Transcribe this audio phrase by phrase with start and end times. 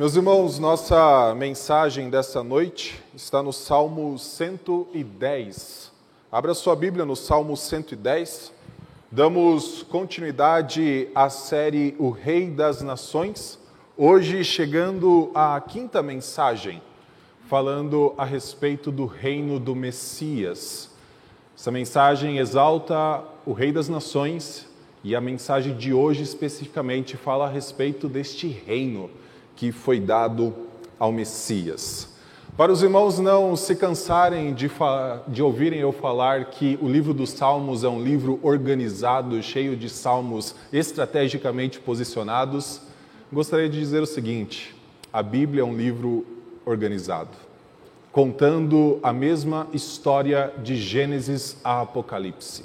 [0.00, 5.92] Meus irmãos, nossa mensagem dessa noite está no Salmo 110.
[6.32, 8.50] Abra sua Bíblia no Salmo 110.
[9.10, 13.58] Damos continuidade à série O Rei das Nações,
[13.94, 16.80] hoje chegando à quinta mensagem,
[17.46, 20.88] falando a respeito do reino do Messias.
[21.54, 24.66] Essa mensagem exalta o Rei das Nações
[25.04, 29.10] e a mensagem de hoje especificamente fala a respeito deste reino
[29.60, 30.54] que foi dado
[30.98, 32.08] ao Messias.
[32.56, 34.70] Para os irmãos não se cansarem de,
[35.28, 39.90] de, ouvirem eu falar que o livro dos Salmos é um livro organizado, cheio de
[39.90, 42.80] salmos estrategicamente posicionados,
[43.30, 44.74] gostaria de dizer o seguinte:
[45.12, 46.24] a Bíblia é um livro
[46.64, 47.36] organizado,
[48.10, 52.64] contando a mesma história de Gênesis a Apocalipse,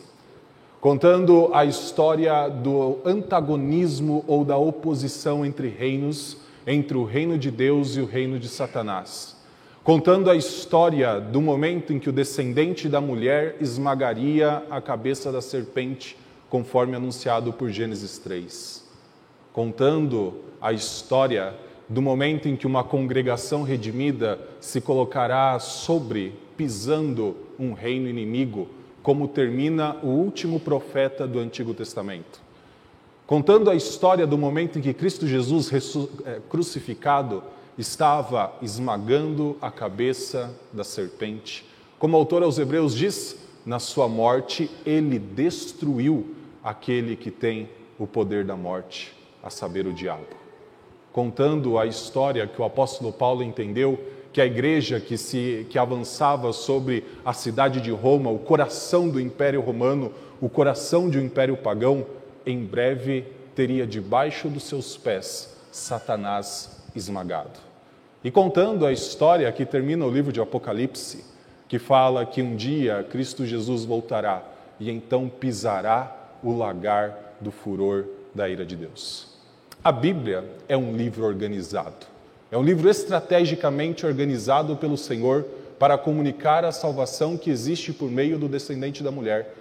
[0.80, 7.96] contando a história do antagonismo ou da oposição entre reinos entre o reino de Deus
[7.96, 9.36] e o reino de Satanás,
[9.84, 15.42] contando a história do momento em que o descendente da mulher esmagaria a cabeça da
[15.42, 16.18] serpente,
[16.50, 18.84] conforme anunciado por Gênesis 3.
[19.54, 21.54] Contando a história
[21.88, 28.68] do momento em que uma congregação redimida se colocará sobre, pisando um reino inimigo,
[29.04, 32.45] como termina o último profeta do Antigo Testamento
[33.28, 35.72] contando a história do momento em que Cristo Jesus
[36.26, 37.44] é, crucificado
[37.78, 41.66] estava esmagando a cabeça da serpente.
[42.00, 48.06] Como o autor aos Hebreus diz, na sua morte ele destruiu aquele que tem o
[48.06, 50.28] poder da morte, a saber, o diabo.
[51.12, 53.98] Contando a história que o apóstolo Paulo entendeu
[54.34, 59.20] que a igreja que se que avançava sobre a cidade de Roma, o coração do
[59.20, 62.06] Império Romano, o coração de um império pagão,
[62.46, 67.60] em breve teria debaixo dos seus pés Satanás esmagado.
[68.24, 71.24] E contando a história que termina o livro de Apocalipse,
[71.68, 74.44] que fala que um dia Cristo Jesus voltará
[74.80, 79.36] e então pisará o lagar do furor da ira de Deus.
[79.84, 82.08] A Bíblia é um livro organizado.
[82.52, 85.46] É um livro estrategicamente organizado pelo Senhor
[85.78, 89.54] para comunicar a salvação que existe por meio do descendente da mulher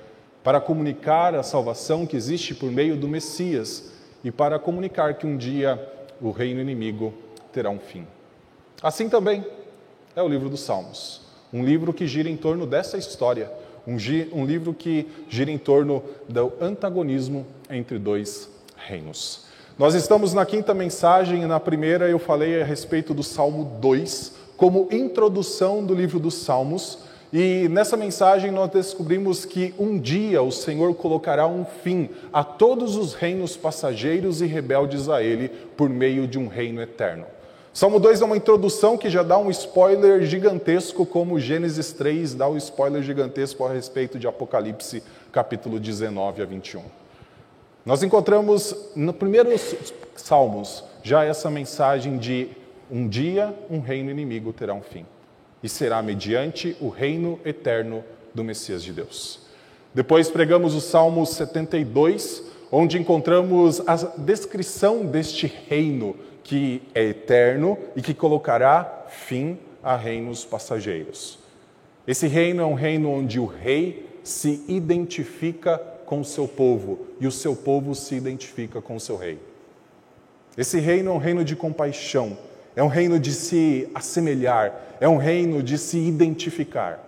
[0.44, 3.90] para comunicar a salvação que existe por meio do Messias
[4.22, 5.82] e para comunicar que um dia
[6.20, 7.14] o reino inimigo
[7.50, 8.06] terá um fim.
[8.82, 9.44] Assim também
[10.14, 13.50] é o livro dos Salmos, um livro que gira em torno dessa história,
[13.86, 13.96] um,
[14.38, 19.46] um livro que gira em torno do antagonismo entre dois reinos.
[19.78, 24.32] Nós estamos na quinta mensagem e na primeira eu falei a respeito do Salmo 2
[24.58, 26.98] como introdução do livro dos Salmos
[27.36, 32.94] e nessa mensagem nós descobrimos que um dia o Senhor colocará um fim a todos
[32.94, 37.26] os reinos passageiros e rebeldes a Ele por meio de um reino eterno.
[37.72, 42.48] Salmo 2 é uma introdução que já dá um spoiler gigantesco, como Gênesis 3 dá
[42.48, 45.02] um spoiler gigantesco a respeito de Apocalipse,
[45.32, 46.84] capítulo 19 a 21.
[47.84, 49.50] Nós encontramos no primeiro
[50.14, 52.50] Salmos já essa mensagem de
[52.88, 55.04] um dia um reino inimigo terá um fim
[55.64, 58.04] e será mediante o reino eterno
[58.34, 59.40] do Messias de Deus.
[59.94, 68.02] Depois pregamos o Salmo 72, onde encontramos a descrição deste reino que é eterno e
[68.02, 71.38] que colocará fim a reinos passageiros.
[72.06, 77.26] Esse reino é um reino onde o rei se identifica com o seu povo e
[77.26, 79.38] o seu povo se identifica com o seu rei.
[80.58, 82.36] Esse reino é um reino de compaixão,
[82.76, 87.00] é um reino de se assemelhar, é um reino de se identificar.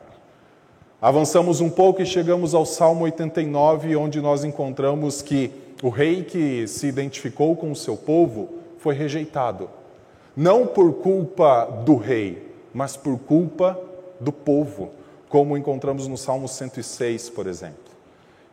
[1.00, 5.50] Avançamos um pouco e chegamos ao Salmo 89, onde nós encontramos que
[5.82, 9.68] o rei que se identificou com o seu povo foi rejeitado.
[10.36, 13.78] Não por culpa do rei, mas por culpa
[14.20, 14.90] do povo,
[15.28, 17.86] como encontramos no Salmo 106, por exemplo.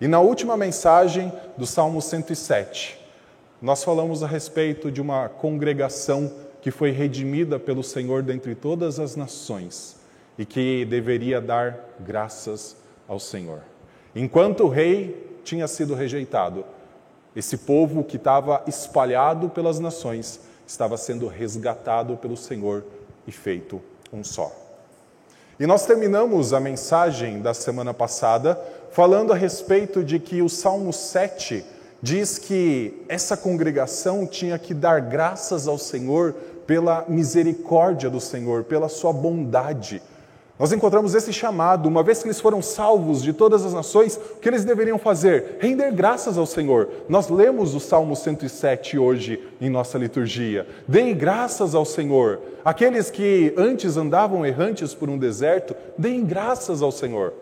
[0.01, 2.99] E na última mensagem do Salmo 107,
[3.61, 6.29] nós falamos a respeito de uma congregação
[6.63, 9.97] que foi redimida pelo Senhor dentre todas as nações
[10.37, 13.59] e que deveria dar graças ao Senhor.
[14.15, 16.63] Enquanto o rei tinha sido rejeitado,
[17.35, 22.85] esse povo que estava espalhado pelas nações estava sendo resgatado pelo Senhor
[23.27, 23.81] e feito
[24.13, 24.49] um só.
[25.59, 28.57] E nós terminamos a mensagem da semana passada
[28.89, 31.73] falando a respeito de que o Salmo 7
[32.03, 38.89] diz que essa congregação tinha que dar graças ao Senhor pela misericórdia do Senhor, pela
[38.89, 40.01] sua bondade.
[40.57, 44.39] Nós encontramos esse chamado, uma vez que eles foram salvos de todas as nações, o
[44.39, 45.57] que eles deveriam fazer?
[45.59, 46.89] Render graças ao Senhor.
[47.09, 50.67] Nós lemos o Salmo 107 hoje em nossa liturgia.
[50.87, 52.39] Deem graças ao Senhor.
[52.63, 57.33] Aqueles que antes andavam errantes por um deserto, deem graças ao Senhor.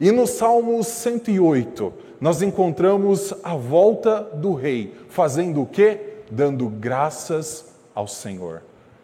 [0.00, 6.00] E no Salmo 108, nós encontramos a volta do rei, fazendo o quê?
[6.30, 7.69] Dando graças
[8.00, 8.62] ao Senhor.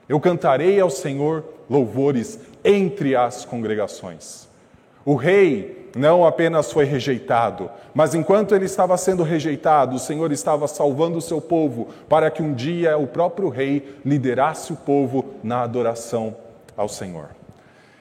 [0.09, 4.49] Eu cantarei ao Senhor louvores entre as congregações.
[5.05, 10.67] O rei não apenas foi rejeitado, mas enquanto ele estava sendo rejeitado, o Senhor estava
[10.67, 15.63] salvando o seu povo para que um dia o próprio rei liderasse o povo na
[15.63, 16.37] adoração
[16.77, 17.29] ao Senhor.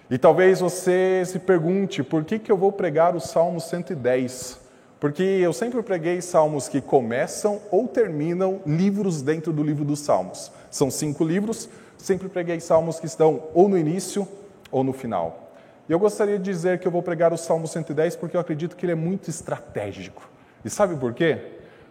[0.09, 4.65] E talvez você se pergunte por que, que eu vou pregar o Salmo 110?
[4.99, 10.51] Porque eu sempre preguei salmos que começam ou terminam livros dentro do livro dos Salmos.
[10.75, 14.27] São cinco livros, sempre preguei salmos que estão ou no início
[14.69, 15.53] ou no final.
[15.87, 18.75] E eu gostaria de dizer que eu vou pregar o Salmo 110 porque eu acredito
[18.75, 20.29] que ele é muito estratégico.
[20.65, 21.39] E sabe por quê?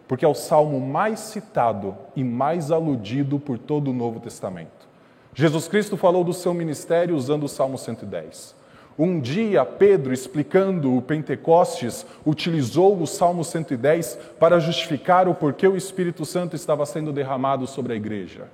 [0.07, 4.87] Porque é o salmo mais citado e mais aludido por todo o Novo Testamento.
[5.33, 8.53] Jesus Cristo falou do seu ministério usando o Salmo 110.
[8.99, 15.75] Um dia, Pedro, explicando o Pentecostes, utilizou o Salmo 110 para justificar o porquê o
[15.75, 18.47] Espírito Santo estava sendo derramado sobre a igreja.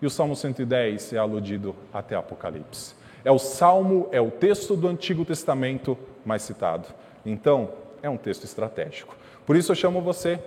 [0.00, 2.94] E o Salmo 110 é aludido até Apocalipse.
[3.24, 6.86] É o salmo, é o texto do Antigo Testamento mais citado.
[7.26, 7.70] Então,
[8.02, 9.16] é um texto estratégico.
[9.44, 10.38] Por isso eu chamo você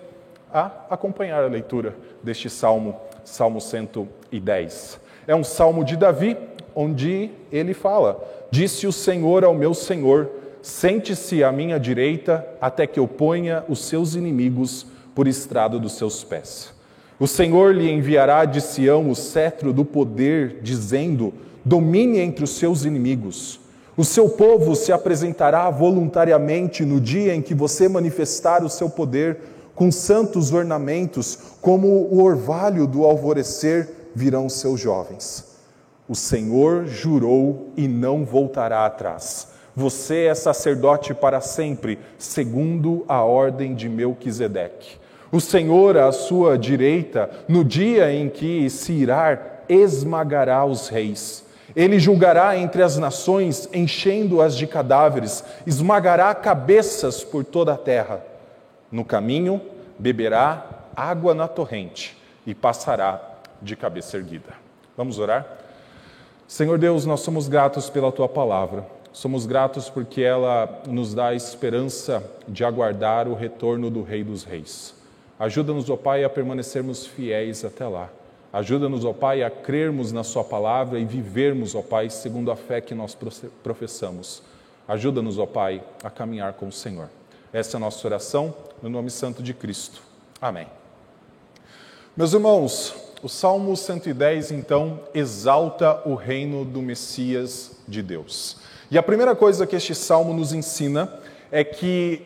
[0.53, 4.99] a acompanhar a leitura deste salmo, Salmo 110.
[5.27, 6.37] É um salmo de Davi,
[6.73, 10.29] onde ele fala: Disse o Senhor ao meu Senhor:
[10.61, 16.23] Sente-se à minha direita, até que eu ponha os seus inimigos por estrado dos seus
[16.23, 16.73] pés.
[17.21, 21.31] O Senhor lhe enviará de Sião o cetro do poder, dizendo:
[21.63, 23.59] domine entre os seus inimigos.
[23.95, 29.37] O seu povo se apresentará voluntariamente no dia em que você manifestar o seu poder
[29.75, 35.45] com santos ornamentos, como o orvalho do alvorecer virão seus jovens.
[36.09, 39.47] O Senhor jurou e não voltará atrás.
[39.75, 45.00] Você é sacerdote para sempre, segundo a ordem de Melquisedeque.
[45.31, 49.39] O Senhor à sua direita, no dia em que se irá,
[49.69, 51.45] esmagará os reis.
[51.73, 58.21] Ele julgará entre as nações, enchendo-as de cadáveres, esmagará cabeças por toda a terra.
[58.91, 59.61] No caminho,
[59.97, 63.21] beberá água na torrente e passará
[63.61, 64.53] de cabeça erguida.
[64.97, 65.47] Vamos orar?
[66.45, 68.85] Senhor Deus, nós somos gratos pela tua palavra.
[69.13, 74.43] Somos gratos porque ela nos dá a esperança de aguardar o retorno do Rei dos
[74.43, 75.00] Reis.
[75.41, 78.11] Ajuda-nos, ó Pai, a permanecermos fiéis até lá.
[78.53, 82.79] Ajuda-nos, ó Pai, a crermos na Sua palavra e vivermos, ó Pai, segundo a fé
[82.79, 83.17] que nós
[83.63, 84.43] professamos.
[84.87, 87.09] Ajuda-nos, ó Pai, a caminhar com o Senhor.
[87.51, 88.53] Essa é a nossa oração,
[88.83, 90.03] no nome santo de Cristo.
[90.39, 90.67] Amém.
[92.15, 98.57] Meus irmãos, o Salmo 110, então, exalta o reino do Messias de Deus.
[98.91, 101.11] E a primeira coisa que este salmo nos ensina
[101.51, 102.21] é que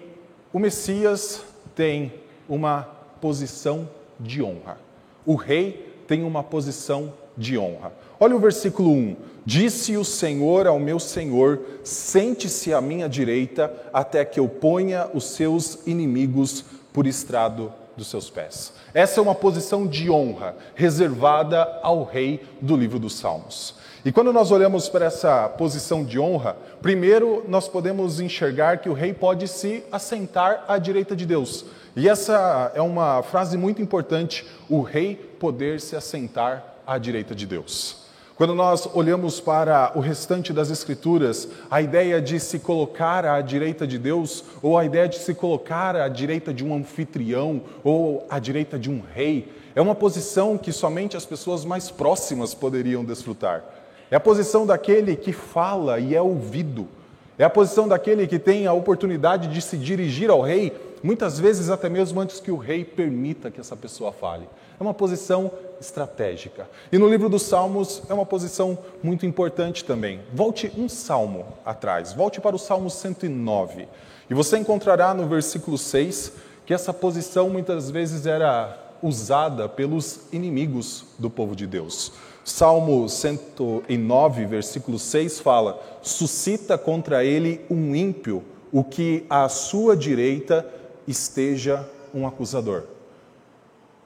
[0.51, 2.11] o Messias tem
[2.49, 3.87] uma posição
[4.19, 4.77] de honra.
[5.25, 7.91] O rei tem uma posição de honra.
[8.19, 9.15] Olha o versículo 1:
[9.45, 15.25] Disse o Senhor ao meu Senhor: Sente-se à minha direita, até que eu ponha os
[15.25, 16.63] seus inimigos
[16.93, 18.73] por estrado dos seus pés.
[18.93, 23.75] Essa é uma posição de honra reservada ao rei do livro dos Salmos.
[24.03, 28.93] E quando nós olhamos para essa posição de honra, primeiro nós podemos enxergar que o
[28.93, 31.65] rei pode se assentar à direita de Deus.
[31.95, 37.45] E essa é uma frase muito importante: o rei poder se assentar à direita de
[37.45, 38.03] Deus.
[38.35, 43.87] Quando nós olhamos para o restante das Escrituras, a ideia de se colocar à direita
[43.87, 48.37] de Deus, ou a ideia de se colocar à direita de um anfitrião, ou à
[48.37, 53.63] direita de um rei, é uma posição que somente as pessoas mais próximas poderiam desfrutar.
[54.11, 56.89] É a posição daquele que fala e é ouvido.
[57.37, 60.73] É a posição daquele que tem a oportunidade de se dirigir ao rei
[61.03, 64.47] muitas vezes até mesmo antes que o rei permita que essa pessoa fale.
[64.79, 66.67] É uma posição estratégica.
[66.91, 70.21] E no livro dos Salmos é uma posição muito importante também.
[70.33, 73.87] Volte um salmo atrás, volte para o Salmo 109.
[74.29, 76.31] E você encontrará no versículo 6
[76.65, 82.11] que essa posição muitas vezes era usada pelos inimigos do povo de Deus.
[82.45, 90.63] Salmo 109, versículo 6 fala: Suscita contra ele um ímpio, o que à sua direita
[91.07, 92.83] esteja um acusador.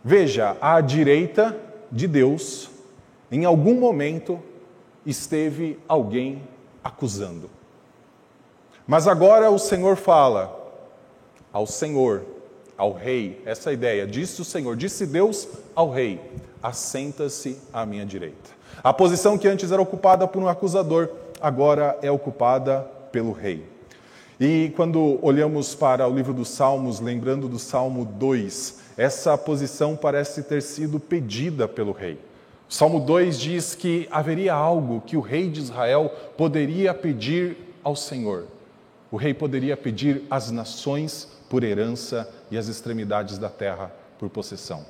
[0.02, 1.54] Veja, à direita
[1.92, 2.70] de Deus,
[3.30, 4.40] em algum momento,
[5.06, 6.42] esteve alguém
[6.82, 7.50] acusando.
[8.88, 10.58] Mas agora o Senhor fala
[11.52, 12.24] ao Senhor,
[12.78, 16.22] ao rei, essa ideia, disse o Senhor, disse Deus ao rei:
[16.62, 18.50] assenta-se à minha direita.
[18.84, 21.10] A posição que antes era ocupada por um acusador,
[21.42, 23.66] agora é ocupada pelo rei.
[24.40, 30.44] E quando olhamos para o livro dos Salmos, lembrando do Salmo 2, essa posição parece
[30.44, 32.18] ter sido pedida pelo rei.
[32.70, 37.96] O Salmo 2 diz que haveria algo que o rei de Israel poderia pedir ao
[37.96, 38.46] Senhor.
[39.12, 44.86] O rei poderia pedir às nações por herança e às extremidades da terra por possessão.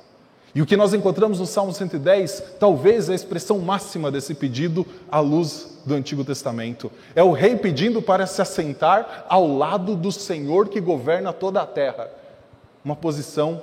[0.54, 4.84] E o que nós encontramos no Salmo 110, talvez é a expressão máxima desse pedido
[5.10, 6.90] à luz do Antigo Testamento.
[7.14, 11.66] É o rei pedindo para se assentar ao lado do Senhor que governa toda a
[11.66, 12.10] terra.
[12.84, 13.62] Uma posição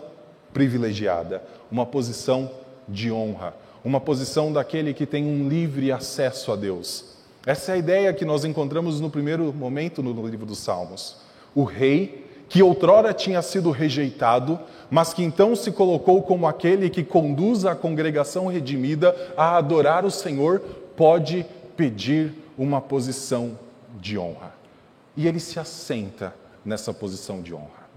[0.53, 2.49] privilegiada, uma posição
[2.87, 3.53] de honra,
[3.83, 7.17] uma posição daquele que tem um livre acesso a Deus.
[7.45, 11.17] Essa é a ideia que nós encontramos no primeiro momento no livro dos Salmos.
[11.53, 17.03] O rei que outrora tinha sido rejeitado, mas que então se colocou como aquele que
[17.03, 20.59] conduz a congregação redimida a adorar o Senhor,
[20.95, 23.57] pode pedir uma posição
[23.99, 24.55] de honra.
[25.15, 27.87] E ele se assenta nessa posição de honra.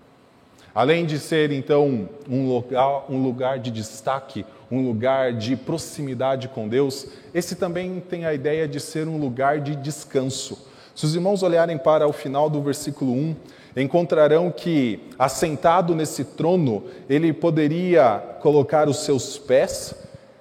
[0.75, 6.69] Além de ser então um lugar, um lugar de destaque, um lugar de proximidade com
[6.69, 10.67] Deus, esse também tem a ideia de ser um lugar de descanso.
[10.95, 13.37] Se os irmãos olharem para o final do versículo 1,
[13.77, 19.95] encontrarão que, assentado nesse trono, ele poderia colocar os seus pés,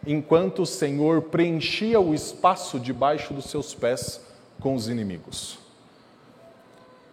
[0.05, 4.21] enquanto o Senhor preenchia o espaço debaixo dos seus pés
[4.59, 5.59] com os inimigos.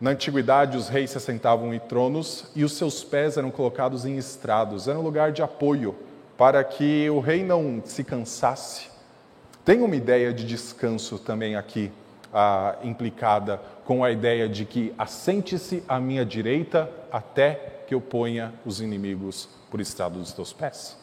[0.00, 4.16] Na antiguidade, os reis se assentavam em tronos e os seus pés eram colocados em
[4.16, 5.94] estrados, era um lugar de apoio
[6.36, 8.88] para que o rei não se cansasse.
[9.64, 11.90] Tem uma ideia de descanso também aqui
[12.38, 17.54] ah, implicada com a ideia de que assente-se à minha direita até
[17.88, 20.98] que eu ponha os inimigos por estrado dos teus pés.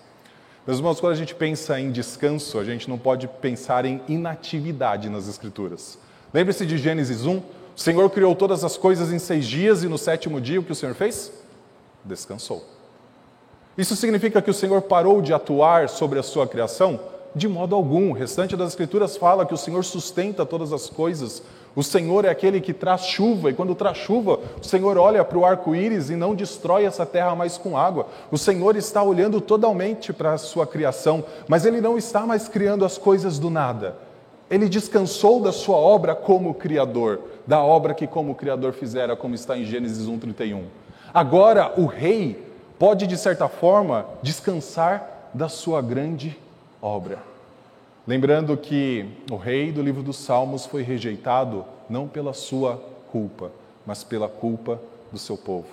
[0.67, 5.09] Meus irmãos, quando a gente pensa em descanso, a gente não pode pensar em inatividade
[5.09, 5.97] nas Escrituras.
[6.31, 7.43] Lembre-se de Gênesis 1: o
[7.75, 10.75] Senhor criou todas as coisas em seis dias e no sétimo dia o que o
[10.75, 11.33] Senhor fez?
[12.05, 12.63] Descansou.
[13.75, 16.99] Isso significa que o Senhor parou de atuar sobre a sua criação?
[17.35, 18.11] De modo algum.
[18.11, 21.41] O restante das Escrituras fala que o Senhor sustenta todas as coisas.
[21.75, 25.37] O Senhor é aquele que traz chuva, e quando traz chuva, o Senhor olha para
[25.37, 28.05] o arco-íris e não destrói essa terra mais com água.
[28.31, 32.85] O Senhor está olhando totalmente para a sua criação, mas Ele não está mais criando
[32.85, 33.97] as coisas do nada.
[34.51, 39.57] Ele descansou da sua obra como Criador, da obra que como Criador fizera, como está
[39.57, 40.65] em Gênesis 1,31.
[41.11, 42.45] Agora, o rei
[42.77, 46.37] pode, de certa forma, descansar da sua grande
[46.83, 47.19] obra.
[48.05, 52.75] Lembrando que o rei do livro dos Salmos foi rejeitado não pela sua
[53.09, 53.49] culpa,
[53.85, 55.67] mas pela culpa do seu povo.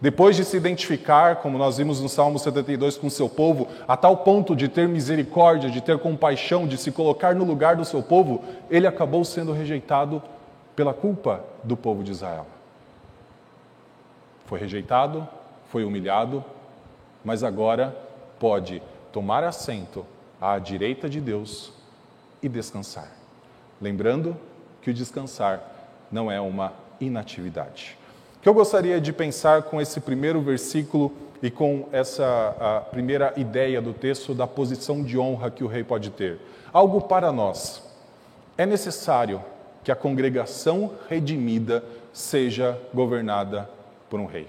[0.00, 4.18] Depois de se identificar, como nós vimos no Salmo 72, com seu povo, a tal
[4.18, 8.44] ponto de ter misericórdia, de ter compaixão, de se colocar no lugar do seu povo,
[8.70, 10.22] ele acabou sendo rejeitado
[10.76, 12.46] pela culpa do povo de Israel.
[14.46, 15.26] Foi rejeitado,
[15.68, 16.44] foi humilhado,
[17.24, 17.96] mas agora
[18.38, 20.04] pode tomar assento
[20.44, 21.72] à direita de Deus
[22.42, 23.10] e descansar.
[23.80, 24.36] Lembrando
[24.82, 25.62] que o descansar
[26.12, 27.96] não é uma inatividade.
[28.36, 31.10] O que eu gostaria de pensar com esse primeiro versículo
[31.42, 36.10] e com essa primeira ideia do texto da posição de honra que o rei pode
[36.10, 36.38] ter.
[36.70, 37.82] Algo para nós.
[38.58, 39.42] É necessário
[39.82, 41.82] que a congregação redimida
[42.12, 43.68] seja governada
[44.10, 44.46] por um rei.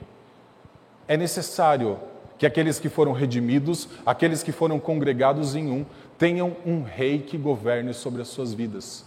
[1.08, 1.98] É necessário
[2.38, 5.86] que aqueles que foram redimidos, aqueles que foram congregados em um,
[6.18, 9.06] tenham um rei que governe sobre as suas vidas.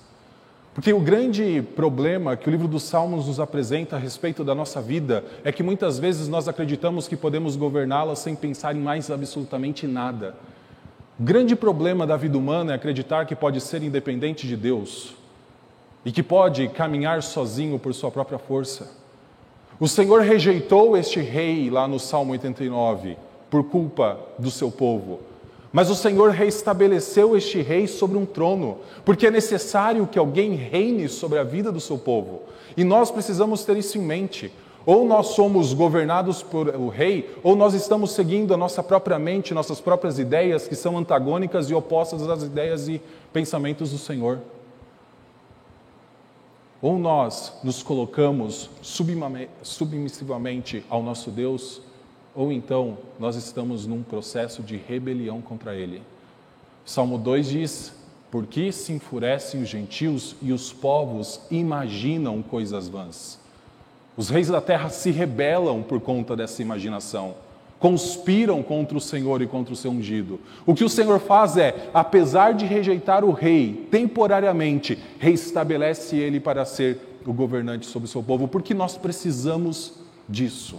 [0.75, 4.81] Porque o grande problema que o livro dos Salmos nos apresenta a respeito da nossa
[4.81, 9.89] vida é que muitas vezes nós acreditamos que podemos governá-la sem pensar em mais absolutamente
[9.89, 10.37] nada.
[11.19, 15.17] O grande problema da vida humana é acreditar que pode ser independente de Deus
[16.05, 18.89] e que pode caminhar sozinho por sua própria força.
[19.81, 23.17] O Senhor rejeitou este rei lá no Salmo 89
[23.49, 25.21] por culpa do seu povo.
[25.73, 31.09] Mas o Senhor reestabeleceu este rei sobre um trono, porque é necessário que alguém reine
[31.09, 32.43] sobre a vida do seu povo.
[32.77, 34.53] E nós precisamos ter isso em mente.
[34.85, 39.55] Ou nós somos governados por o rei, ou nós estamos seguindo a nossa própria mente,
[39.55, 43.01] nossas próprias ideias, que são antagônicas e opostas às ideias e
[43.33, 44.41] pensamentos do Senhor.
[46.81, 48.71] Ou nós nos colocamos
[49.63, 51.83] submissivamente ao nosso Deus,
[52.35, 56.01] ou então nós estamos num processo de rebelião contra Ele.
[56.85, 57.93] Salmo 2 diz
[58.31, 63.41] Por que se enfurecem os gentios e os povos imaginam coisas vãs?
[64.17, 67.35] Os reis da terra se rebelam por conta dessa imaginação,
[67.79, 70.41] conspiram contra o Senhor e contra o seu ungido.
[70.67, 76.65] O que o Senhor faz é, apesar de rejeitar o rei temporariamente, reestabelece ele para
[76.65, 79.95] ser o governante sobre o seu povo, porque nós precisamos
[80.29, 80.79] disso.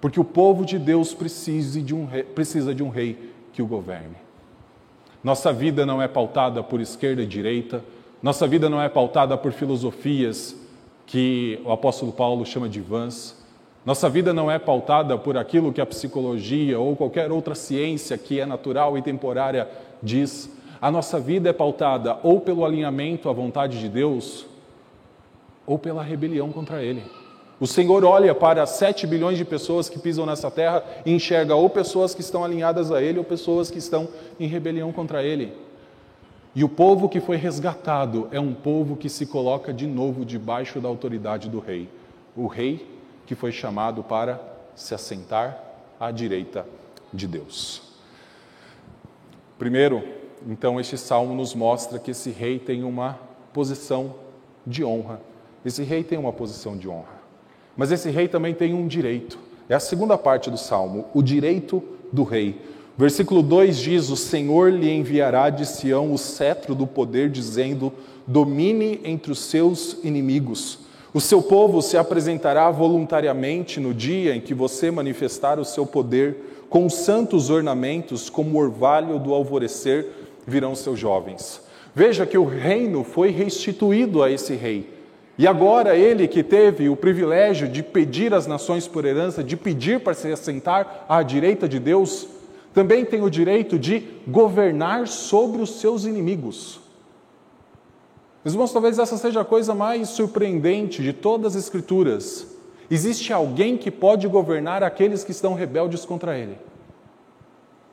[0.00, 3.66] Porque o povo de Deus precisa de um rei, precisa de um rei que o
[3.66, 4.16] governe.
[5.22, 7.82] Nossa vida não é pautada por esquerda e direita,
[8.22, 10.54] nossa vida não é pautada por filosofias
[11.06, 13.43] que o apóstolo Paulo chama de vãs.
[13.84, 18.40] Nossa vida não é pautada por aquilo que a psicologia ou qualquer outra ciência que
[18.40, 19.68] é natural e temporária
[20.02, 20.50] diz.
[20.80, 24.46] A nossa vida é pautada ou pelo alinhamento à vontade de Deus
[25.66, 27.02] ou pela rebelião contra Ele.
[27.60, 31.68] O Senhor olha para 7 bilhões de pessoas que pisam nessa terra e enxerga ou
[31.68, 34.08] pessoas que estão alinhadas a Ele ou pessoas que estão
[34.40, 35.52] em rebelião contra Ele.
[36.54, 40.80] E o povo que foi resgatado é um povo que se coloca de novo debaixo
[40.80, 41.88] da autoridade do rei.
[42.36, 42.93] O rei
[43.26, 44.40] que foi chamado para
[44.74, 45.58] se assentar
[45.98, 46.66] à direita
[47.12, 47.82] de Deus.
[49.58, 50.02] Primeiro,
[50.46, 53.18] então, este salmo nos mostra que esse rei tem uma
[53.52, 54.14] posição
[54.66, 55.20] de honra.
[55.64, 57.22] Esse rei tem uma posição de honra.
[57.76, 59.38] Mas esse rei também tem um direito.
[59.68, 62.60] É a segunda parte do salmo, o direito do rei.
[62.96, 67.92] Versículo 2 diz: O Senhor lhe enviará de Sião o cetro do poder, dizendo:
[68.26, 70.80] Domine entre os seus inimigos.
[71.14, 76.66] O seu povo se apresentará voluntariamente no dia em que você manifestar o seu poder,
[76.68, 80.08] com santos ornamentos, como o orvalho do alvorecer,
[80.44, 81.60] virão seus jovens.
[81.94, 84.92] Veja que o reino foi restituído a esse rei.
[85.38, 90.00] E agora ele que teve o privilégio de pedir às nações por herança, de pedir
[90.00, 92.26] para se assentar à direita de Deus,
[92.74, 96.83] também tem o direito de governar sobre os seus inimigos.
[98.44, 102.46] Irmãos, talvez essa seja a coisa mais surpreendente de todas as Escrituras.
[102.90, 106.58] Existe alguém que pode governar aqueles que estão rebeldes contra ele.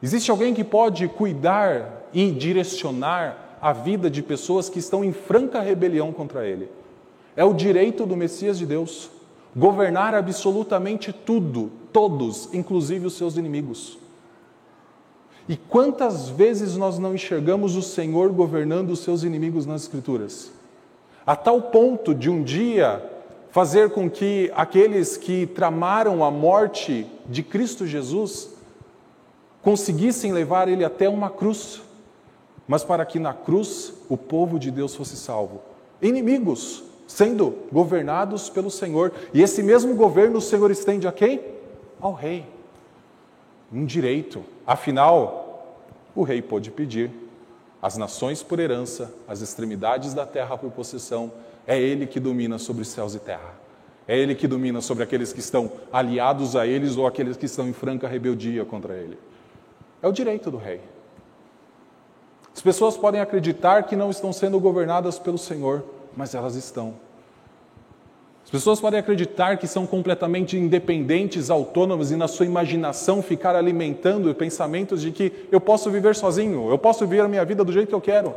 [0.03, 5.61] Existe alguém que pode cuidar e direcionar a vida de pessoas que estão em franca
[5.61, 6.69] rebelião contra ele.
[7.33, 9.09] É o direito do Messias de Deus
[9.55, 14.00] governar absolutamente tudo, todos, inclusive os seus inimigos.
[15.51, 20.49] E quantas vezes nós não enxergamos o Senhor governando os seus inimigos nas Escrituras?
[21.27, 23.03] A tal ponto de um dia
[23.49, 28.51] fazer com que aqueles que tramaram a morte de Cristo Jesus
[29.61, 31.81] conseguissem levar ele até uma cruz,
[32.65, 35.59] mas para que na cruz o povo de Deus fosse salvo.
[36.01, 41.41] Inimigos sendo governados pelo Senhor, e esse mesmo governo o Senhor estende a quem?
[41.99, 42.45] Ao rei
[43.71, 44.43] um direito.
[44.67, 45.40] Afinal,
[46.15, 47.11] o rei pôde pedir
[47.81, 51.31] as nações por herança, as extremidades da terra por possessão.
[51.65, 53.59] É ele que domina sobre céus e terra.
[54.07, 57.67] É ele que domina sobre aqueles que estão aliados a eles ou aqueles que estão
[57.67, 59.17] em franca rebeldia contra ele.
[60.01, 60.81] É o direito do rei.
[62.53, 65.83] As pessoas podem acreditar que não estão sendo governadas pelo Senhor,
[66.15, 66.95] mas elas estão.
[68.51, 74.35] As pessoas podem acreditar que são completamente independentes, autônomas e na sua imaginação ficar alimentando
[74.35, 77.87] pensamentos de que eu posso viver sozinho, eu posso viver a minha vida do jeito
[77.87, 78.35] que eu quero.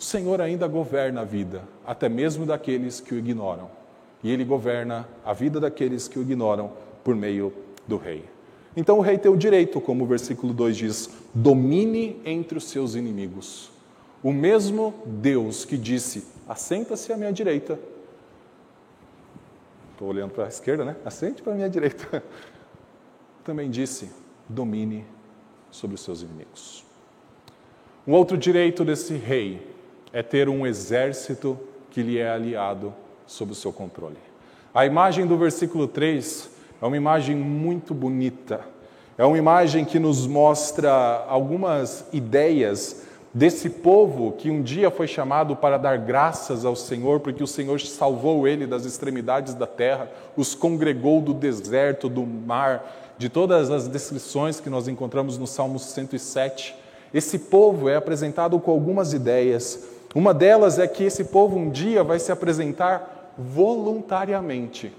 [0.00, 3.70] O Senhor ainda governa a vida, até mesmo daqueles que o ignoram.
[4.24, 6.70] E Ele governa a vida daqueles que o ignoram
[7.04, 7.52] por meio
[7.86, 8.24] do rei.
[8.74, 12.94] Então o rei tem o direito, como o versículo 2 diz, domine entre os seus
[12.94, 13.70] inimigos.
[14.22, 17.78] O mesmo Deus que disse: assenta-se à minha direita,
[20.02, 20.96] Estou olhando para a esquerda, né?
[21.04, 22.24] Assente para a minha direita.
[23.44, 24.10] Também disse:
[24.48, 25.06] domine
[25.70, 26.84] sobre os seus inimigos.
[28.04, 29.64] Um outro direito desse rei
[30.12, 31.56] é ter um exército
[31.88, 32.92] que lhe é aliado
[33.28, 34.16] sob o seu controle.
[34.74, 36.50] A imagem do versículo 3
[36.82, 38.60] é uma imagem muito bonita.
[39.16, 40.90] É uma imagem que nos mostra
[41.28, 47.42] algumas ideias desse povo que um dia foi chamado para dar graças ao Senhor, porque
[47.42, 53.28] o Senhor salvou ele das extremidades da terra, os congregou do deserto, do mar, de
[53.28, 56.74] todas as descrições que nós encontramos no Salmo 107.
[57.14, 59.86] Esse povo é apresentado com algumas ideias.
[60.14, 64.92] Uma delas é que esse povo um dia vai se apresentar voluntariamente.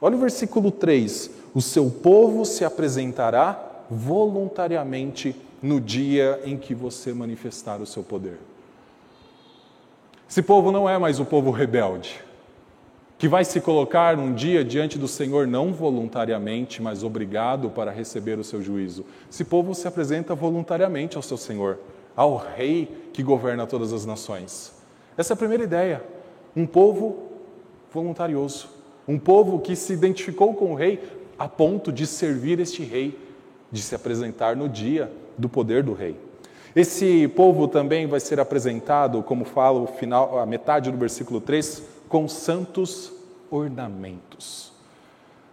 [0.00, 3.60] Olha o versículo 3: O seu povo se apresentará
[3.90, 8.38] voluntariamente no dia em que você manifestar o seu poder.
[10.28, 12.22] Esse povo não é mais o povo rebelde,
[13.18, 18.38] que vai se colocar um dia diante do Senhor não voluntariamente, mas obrigado para receber
[18.38, 19.04] o seu juízo.
[19.30, 21.78] Esse povo se apresenta voluntariamente ao seu Senhor,
[22.16, 24.72] ao rei que governa todas as nações.
[25.18, 26.02] Essa é a primeira ideia.
[26.56, 27.24] Um povo
[27.92, 28.70] voluntarioso,
[29.06, 31.02] um povo que se identificou com o rei
[31.38, 33.18] a ponto de servir este rei,
[33.72, 36.16] de se apresentar no dia do poder do rei.
[36.76, 41.82] Esse povo também vai ser apresentado, como fala o final, a metade do versículo 3,
[42.08, 43.12] com santos
[43.50, 44.72] ornamentos.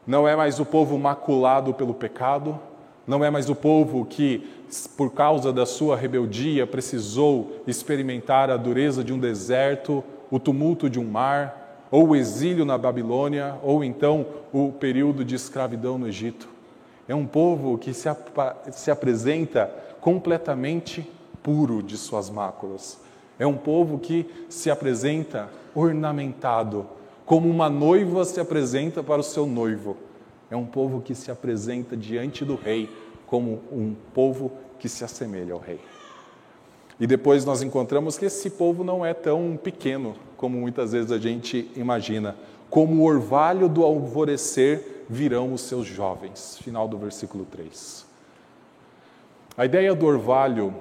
[0.06, 2.60] Não é mais o povo maculado pelo pecado,
[3.06, 4.48] não é mais o povo que,
[4.96, 11.00] por causa da sua rebeldia, precisou experimentar a dureza de um deserto, o tumulto de
[11.00, 16.57] um mar, ou o exílio na Babilônia, ou então o período de escravidão no Egito.
[17.08, 18.20] É um povo que se, ap
[18.72, 21.10] se apresenta completamente
[21.42, 23.00] puro de suas máculas.
[23.40, 26.88] É um povo que se apresenta ornamentado,
[27.26, 29.96] como uma noiva se apresenta para o seu noivo.
[30.50, 32.90] É um povo que se apresenta diante do rei
[33.26, 35.80] como um povo que se assemelha ao rei.
[37.00, 41.18] E depois nós encontramos que esse povo não é tão pequeno como muitas vezes a
[41.18, 42.36] gente imagina.
[42.70, 46.58] Como o orvalho do alvorecer virão os seus jovens.
[46.62, 48.06] Final do versículo 3.
[49.58, 50.74] A ideia do orvalho,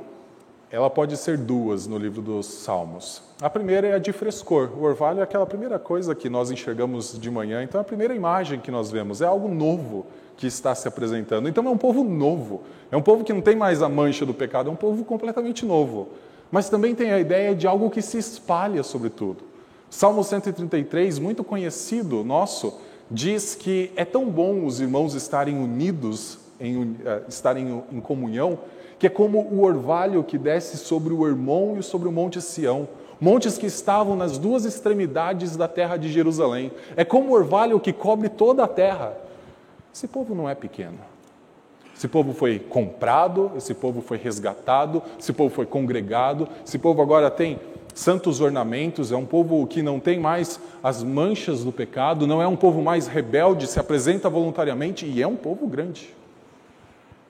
[0.71, 3.23] ela pode ser duas no livro dos Salmos.
[3.41, 4.71] A primeira é a de frescor.
[4.77, 8.15] O orvalho é aquela primeira coisa que nós enxergamos de manhã, então é a primeira
[8.15, 11.49] imagem que nós vemos é algo novo que está se apresentando.
[11.49, 14.35] Então é um povo novo, é um povo que não tem mais a mancha do
[14.35, 16.09] pecado, é um povo completamente novo.
[16.51, 19.45] Mas também tem a ideia de algo que se espalha sobre tudo.
[19.89, 22.79] Salmo 133, muito conhecido nosso,
[23.11, 26.97] diz que é tão bom os irmãos estarem unidos, em, uh,
[27.29, 28.59] estarem em comunhão,
[28.99, 32.89] que é como o orvalho que desce sobre o Hermon e sobre o Monte Sião,
[33.21, 36.73] montes que estavam nas duas extremidades da terra de Jerusalém.
[36.97, 39.17] É como o orvalho que cobre toda a terra.
[39.95, 40.99] Esse povo não é pequeno.
[41.97, 47.31] Esse povo foi comprado, esse povo foi resgatado, esse povo foi congregado, esse povo agora
[47.31, 47.59] tem
[47.97, 52.47] santos ornamentos, é um povo que não tem mais as manchas do pecado, não é
[52.47, 56.15] um povo mais rebelde, se apresenta voluntariamente e é um povo grande.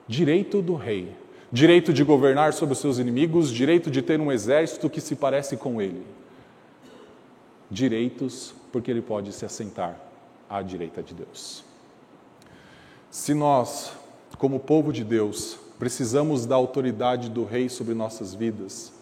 [0.05, 1.15] Direito do rei,
[1.49, 5.55] direito de governar sobre os seus inimigos, direito de ter um exército que se parece
[5.55, 6.05] com ele.
[7.71, 9.97] Direitos porque ele pode se assentar
[10.49, 11.63] à direita de Deus.
[13.09, 13.93] Se nós,
[14.37, 18.96] como povo de Deus, precisamos da autoridade do Rei sobre nossas vidas,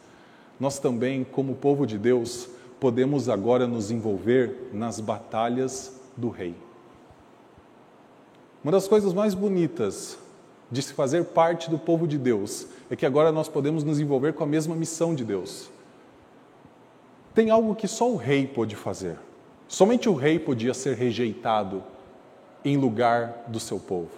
[0.60, 2.48] nós também, como povo de Deus,
[2.80, 6.56] podemos agora nos envolver nas batalhas do Rei.
[8.64, 10.18] Uma das coisas mais bonitas
[10.72, 14.34] de se fazer parte do povo de Deus é que agora nós podemos nos envolver
[14.34, 15.70] com a mesma missão de Deus.
[17.34, 19.18] Tem algo que só o rei pode fazer.
[19.68, 21.84] Somente o rei podia ser rejeitado
[22.64, 24.10] em lugar do seu povo.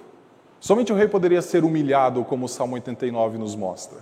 [0.60, 4.00] Somente o rei poderia ser humilhado, como o Salmo 89 nos mostra.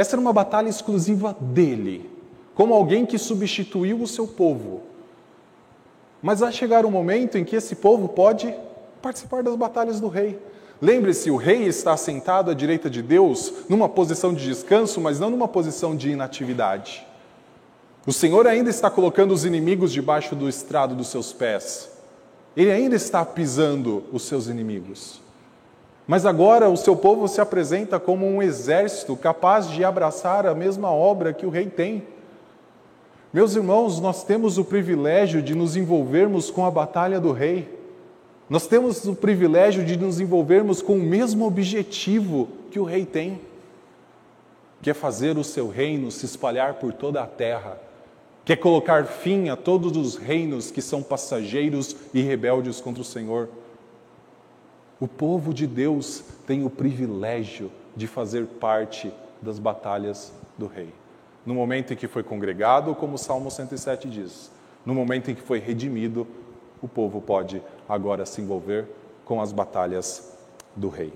[0.00, 2.08] Essa era uma batalha exclusiva dele,
[2.54, 4.80] como alguém que substituiu o seu povo.
[6.22, 8.50] Mas vai chegar um momento em que esse povo pode
[9.02, 10.38] participar das batalhas do rei.
[10.80, 15.28] Lembre-se, o rei está sentado à direita de Deus, numa posição de descanso, mas não
[15.28, 17.06] numa posição de inatividade.
[18.06, 21.90] O Senhor ainda está colocando os inimigos debaixo do estrado dos seus pés.
[22.56, 25.20] Ele ainda está pisando os seus inimigos.
[26.10, 30.90] Mas agora o seu povo se apresenta como um exército capaz de abraçar a mesma
[30.90, 32.02] obra que o rei tem.
[33.32, 37.78] Meus irmãos, nós temos o privilégio de nos envolvermos com a batalha do rei.
[38.48, 43.40] Nós temos o privilégio de nos envolvermos com o mesmo objetivo que o rei tem,
[44.82, 47.78] que é fazer o seu reino se espalhar por toda a terra
[48.50, 53.48] quer colocar fim a todos os reinos que são passageiros e rebeldes contra o Senhor.
[55.00, 60.92] O povo de Deus tem o privilégio de fazer parte das batalhas do rei.
[61.44, 64.50] No momento em que foi congregado, como o Salmo 107 diz,
[64.84, 66.26] no momento em que foi redimido,
[66.82, 68.86] o povo pode agora se envolver
[69.24, 70.36] com as batalhas
[70.76, 71.12] do rei.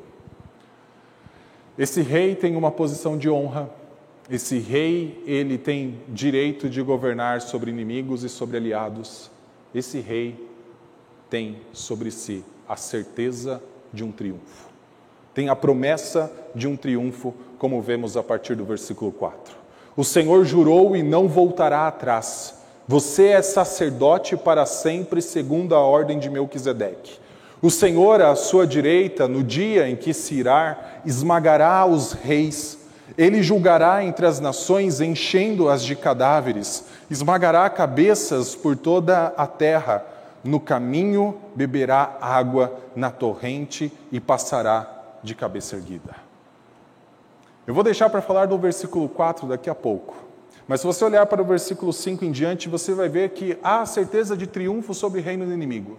[1.78, 3.70] Esse rei tem uma posição de honra
[4.28, 9.30] esse rei, ele tem direito de governar sobre inimigos e sobre aliados.
[9.74, 10.48] Esse rei
[11.28, 13.62] tem sobre si a certeza
[13.94, 14.68] de um triunfo.
[15.32, 19.54] Tem a promessa de um triunfo, como vemos a partir do versículo 4.
[19.96, 22.62] O Senhor jurou e não voltará atrás.
[22.86, 27.18] Você é sacerdote para sempre, segundo a ordem de Melquisedeque.
[27.62, 32.84] O Senhor, à sua direita, no dia em que se irá, esmagará os reis
[33.16, 40.04] ele julgará entre as nações, enchendo-as de cadáveres, esmagará cabeças por toda a terra.
[40.44, 46.14] No caminho beberá água na torrente e passará de cabeça erguida.
[47.66, 50.14] Eu vou deixar para falar do versículo 4 daqui a pouco.
[50.68, 53.84] Mas se você olhar para o versículo 5 em diante, você vai ver que há
[53.86, 55.98] certeza de triunfo sobre o reino do inimigo.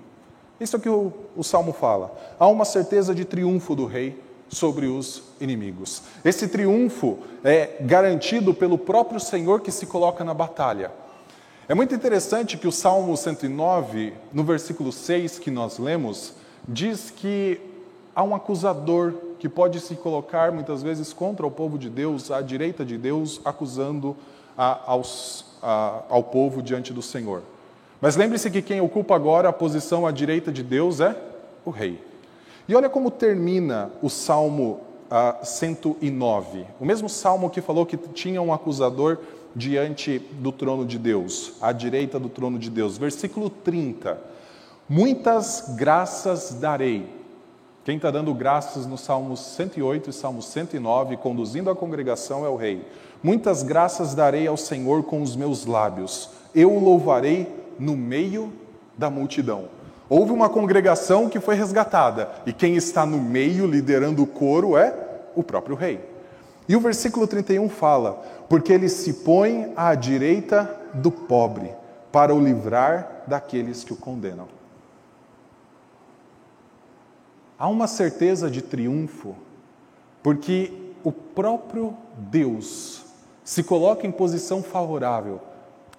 [0.59, 2.15] Isso é o que o, o Salmo fala.
[2.39, 6.03] Há uma certeza de triunfo do rei sobre os inimigos.
[6.23, 10.91] Esse triunfo é garantido pelo próprio Senhor que se coloca na batalha.
[11.67, 16.33] É muito interessante que o Salmo 109, no versículo 6 que nós lemos,
[16.67, 17.59] diz que
[18.15, 22.39] há um acusador que pode se colocar muitas vezes contra o povo de Deus, à
[22.39, 24.15] direita de Deus, acusando
[24.55, 27.41] a, aos, a, ao povo diante do Senhor.
[27.99, 31.15] Mas lembre-se que quem ocupa agora a posição à direita de Deus é
[31.65, 31.99] o rei.
[32.67, 36.65] E olha como termina o Salmo ah, 109.
[36.79, 39.17] O mesmo salmo que falou que tinha um acusador
[39.55, 42.97] diante do trono de Deus, à direita do trono de Deus.
[42.97, 44.17] Versículo 30.
[44.87, 47.07] Muitas graças darei.
[47.85, 52.55] Quem está dando graças no Salmo 108 e Salmo 109, conduzindo a congregação, é o
[52.55, 52.85] rei.
[53.23, 56.29] Muitas graças darei ao Senhor com os meus lábios.
[56.53, 57.47] Eu o louvarei
[57.79, 58.51] no meio
[58.97, 59.65] da multidão.
[60.09, 64.93] Houve uma congregação que foi resgatada, e quem está no meio liderando o coro é
[65.35, 65.99] o próprio rei.
[66.67, 71.73] E o versículo 31 fala: Porque ele se põe à direita do pobre,
[72.11, 74.47] para o livrar daqueles que o condenam.
[77.57, 79.35] Há uma certeza de triunfo,
[80.23, 80.71] porque
[81.03, 83.03] o próprio Deus
[83.43, 85.41] se coloca em posição favorável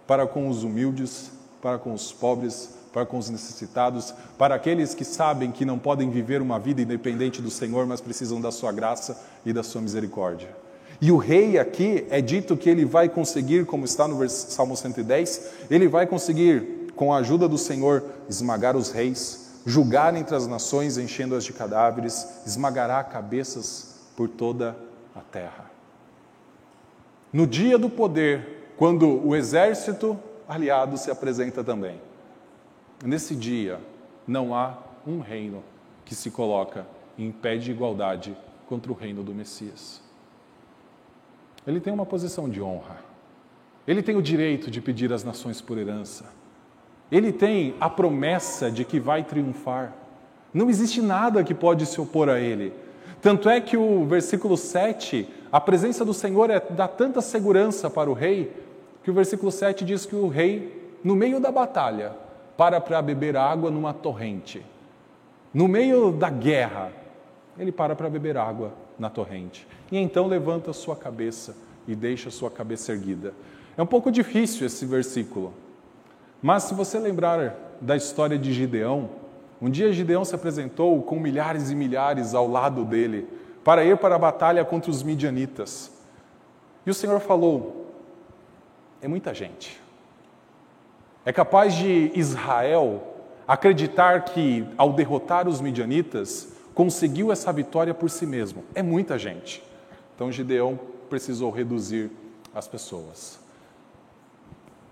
[0.07, 1.31] para com os humildes,
[1.61, 6.11] para com os pobres, para com os necessitados, para aqueles que sabem que não podem
[6.11, 10.49] viver uma vida independente do Senhor, mas precisam da sua graça e da sua misericórdia.
[11.01, 15.51] E o rei aqui é dito que ele vai conseguir, como está no Salmo 110,
[15.71, 20.97] ele vai conseguir, com a ajuda do Senhor, esmagar os reis, julgar entre as nações,
[20.97, 24.77] enchendo-as de cadáveres, esmagará cabeças por toda
[25.15, 25.71] a terra.
[27.33, 32.01] No dia do poder, quando o exército aliado se apresenta também,
[33.05, 33.79] Nesse dia,
[34.27, 35.63] não há um reino
[36.05, 36.87] que se coloca
[37.19, 38.37] em pé de igualdade
[38.69, 40.01] contra o reino do Messias.
[41.67, 42.97] Ele tem uma posição de honra.
[43.87, 46.25] Ele tem o direito de pedir às nações por herança.
[47.11, 49.93] Ele tem a promessa de que vai triunfar.
[50.53, 52.73] Não existe nada que pode se opor a ele.
[53.21, 58.11] Tanto é que o versículo 7, a presença do Senhor é, dá tanta segurança para
[58.11, 58.53] o rei,
[59.03, 62.13] que o versículo 7 diz que o rei, no meio da batalha,
[62.57, 64.65] para para beber água numa torrente.
[65.53, 66.91] No meio da guerra,
[67.59, 69.67] ele para para beber água na torrente.
[69.91, 73.33] E então levanta sua cabeça e deixa sua cabeça erguida.
[73.77, 75.53] É um pouco difícil esse versículo.
[76.43, 79.11] Mas se você lembrar da história de Gideão,
[79.61, 83.29] um dia Gideão se apresentou com milhares e milhares ao lado dele
[83.65, 85.91] para ir para a batalha contra os midianitas.
[86.85, 87.93] E o Senhor falou:
[89.01, 89.81] é muita gente.
[91.25, 93.03] É capaz de Israel
[93.49, 98.63] acreditar que, ao derrotar os midianitas, conseguiu essa vitória por si mesmo.
[98.75, 99.63] É muita gente.
[100.17, 100.77] Então Gideão
[101.09, 102.11] precisou reduzir
[102.53, 103.39] as pessoas.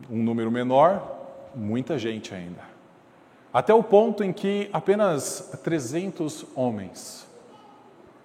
[0.09, 2.63] Um número menor, muita gente ainda.
[3.53, 7.27] Até o ponto em que apenas 300 homens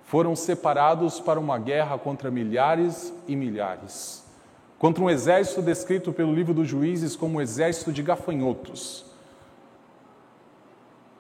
[0.04, 4.30] foram separados para uma guerra contra milhares e milhares
[4.80, 9.06] contra um exército descrito pelo livro dos juízes como um exército de gafanhotos.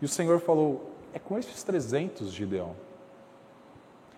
[0.01, 2.73] E o Senhor falou: é com estes 300, Gideão.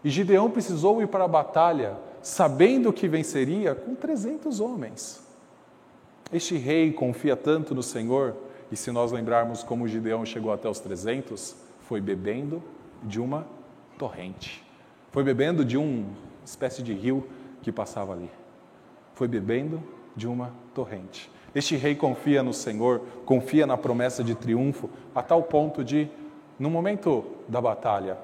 [0.03, 5.21] E Gideão precisou ir para a batalha sabendo que venceria com 300 homens.
[6.31, 8.35] Este rei confia tanto no Senhor,
[8.71, 12.63] e se nós lembrarmos como Gideão chegou até os 300, foi bebendo
[13.03, 13.45] de uma
[13.97, 14.63] torrente.
[15.11, 16.05] Foi bebendo de uma
[16.45, 17.27] espécie de rio
[17.61, 18.29] que passava ali
[19.21, 19.83] foi bebendo
[20.15, 21.29] de uma torrente.
[21.53, 26.09] Este rei confia no Senhor, confia na promessa de triunfo, a tal ponto de,
[26.57, 28.17] no momento da batalha,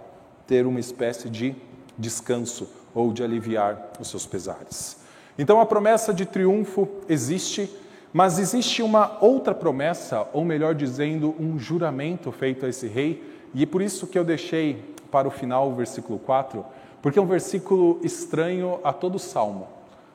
[0.47, 1.53] ter uma espécie de
[1.97, 4.97] descanso ou de aliviar os seus pesares.
[5.38, 7.69] Então a promessa de triunfo existe,
[8.12, 13.63] mas existe uma outra promessa, ou melhor dizendo, um juramento feito a esse rei, e
[13.63, 16.65] é por isso que eu deixei para o final o versículo 4,
[17.01, 19.67] porque é um versículo estranho a todo o salmo.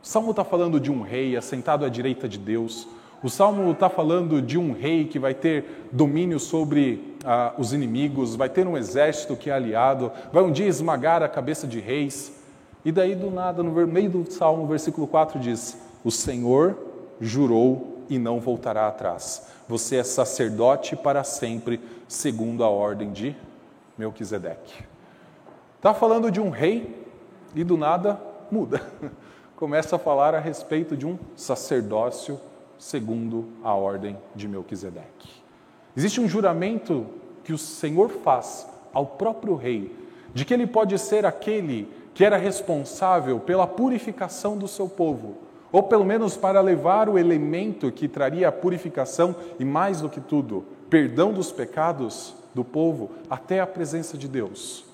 [0.03, 2.89] O salmo está falando de um rei assentado à direita de Deus.
[3.23, 8.35] O salmo está falando de um rei que vai ter domínio sobre ah, os inimigos,
[8.35, 12.33] vai ter um exército que é aliado, vai um dia esmagar a cabeça de reis.
[12.85, 16.77] E daí, do nada, no meio do salmo, versículo 4 diz: O Senhor
[17.21, 19.47] jurou e não voltará atrás.
[19.69, 23.37] Você é sacerdote para sempre, segundo a ordem de
[23.97, 24.83] Melquisedeque.
[25.77, 27.07] Está falando de um rei
[27.55, 28.83] e do nada muda.
[29.55, 32.41] Começa a falar a respeito de um sacerdócio
[32.83, 35.29] segundo a ordem de Melquisedeque.
[35.97, 37.07] Existe um juramento
[37.45, 39.95] que o Senhor faz ao próprio rei
[40.35, 45.37] de que ele pode ser aquele que era responsável pela purificação do seu povo,
[45.71, 50.21] ou pelo menos para levar o elemento que traria a purificação e mais do que
[50.21, 54.85] tudo, perdão dos pecados do povo até a presença de Deus.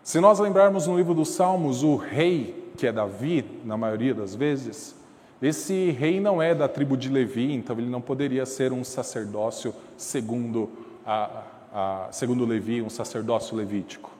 [0.00, 4.32] Se nós lembrarmos no livro dos Salmos, o rei, que é Davi, na maioria das
[4.32, 4.95] vezes,
[5.40, 9.74] esse rei não é da tribo de Levi, então ele não poderia ser um sacerdócio
[9.96, 10.70] segundo,
[11.06, 14.10] a, a, segundo Levi, um sacerdócio levítico.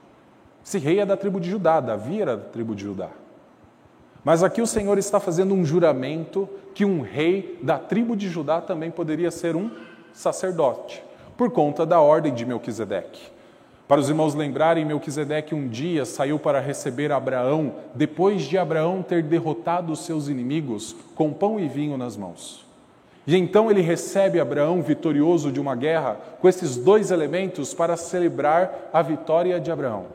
[0.63, 3.09] Esse rei é da tribo de Judá, Davi era da tribo de Judá.
[4.23, 8.61] Mas aqui o Senhor está fazendo um juramento que um rei da tribo de Judá
[8.61, 9.71] também poderia ser um
[10.13, 11.01] sacerdote,
[11.37, 13.36] por conta da ordem de Melquisedeque.
[13.87, 19.23] Para os irmãos lembrarem, Melquisedeque um dia saiu para receber Abraão, depois de Abraão ter
[19.23, 22.65] derrotado os seus inimigos com pão e vinho nas mãos.
[23.25, 28.89] E então ele recebe Abraão vitorioso de uma guerra com esses dois elementos para celebrar
[28.91, 30.07] a vitória de Abraão.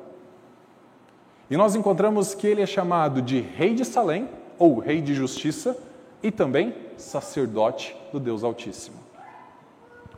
[1.51, 5.77] E nós encontramos que ele é chamado de Rei de Salém, ou Rei de Justiça,
[6.23, 8.97] e também sacerdote do Deus Altíssimo.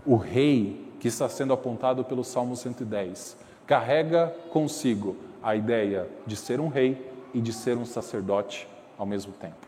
[0.04, 6.60] O rei que está sendo apontado pelo Salmo 110 carrega consigo a ideia de ser
[6.60, 9.66] um rei e de ser um sacerdote ao mesmo tempo.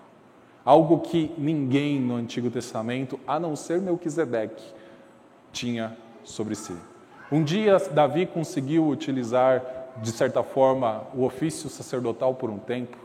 [0.64, 4.64] Algo que ninguém no Antigo Testamento, a não ser Melquisedeque,
[5.52, 6.74] tinha sobre si.
[7.30, 9.62] Um dia Davi conseguiu utilizar,
[10.02, 12.96] de certa forma, o ofício sacerdotal por um tempo.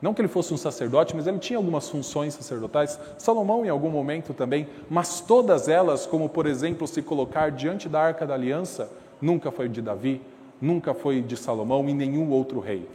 [0.00, 2.98] Não que ele fosse um sacerdote, mas ele tinha algumas funções sacerdotais.
[3.18, 8.00] Salomão, em algum momento também, mas todas elas, como por exemplo se colocar diante da
[8.00, 8.88] arca da aliança,
[9.20, 10.20] nunca foi de Davi,
[10.60, 12.88] nunca foi de Salomão e nenhum outro rei.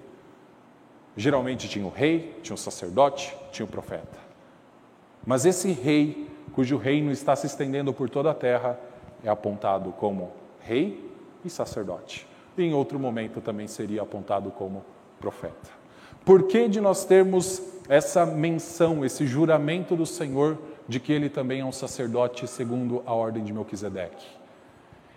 [1.16, 4.18] Geralmente tinha o rei, tinha o sacerdote, tinha o profeta.
[5.26, 8.80] Mas esse rei, cujo reino está se estendendo por toda a terra,
[9.24, 11.10] é apontado como rei
[11.46, 12.28] e sacerdote.
[12.58, 14.84] E em outro momento também seria apontado como
[15.20, 15.84] profeta.
[16.26, 20.58] Por que de nós termos essa menção, esse juramento do Senhor
[20.88, 24.43] de que ele também é um sacerdote segundo a ordem de Melquisedeque?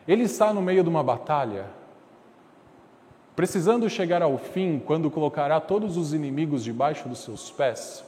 [0.06, 1.66] Ele está no meio de uma batalha,
[3.34, 8.04] precisando chegar ao fim, quando colocará todos os inimigos debaixo dos seus pés.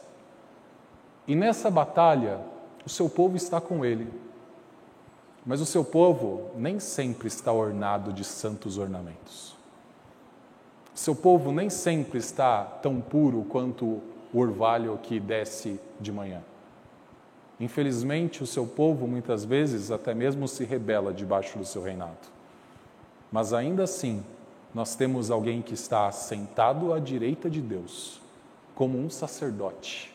[1.27, 2.41] E nessa batalha,
[2.87, 4.09] o seu povo está com ele.
[5.45, 9.57] Mas o seu povo nem sempre está ornado de santos ornamentos.
[10.95, 14.01] Seu povo nem sempre está tão puro quanto
[14.33, 16.43] o orvalho que desce de manhã.
[17.61, 22.29] Infelizmente, o seu povo muitas vezes até mesmo se rebela debaixo do seu reinado.
[23.33, 24.23] Mas ainda assim,
[24.73, 28.21] nós temos alguém que está sentado à direita de Deus,
[28.75, 30.15] como um sacerdote,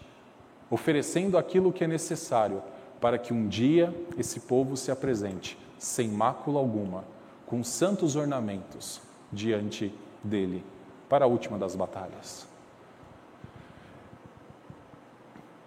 [0.69, 2.61] oferecendo aquilo que é necessário
[3.01, 7.03] para que um dia esse povo se apresente sem mácula alguma,
[7.45, 9.01] com santos ornamentos
[9.31, 10.63] diante dele,
[11.09, 12.47] para a última das batalhas.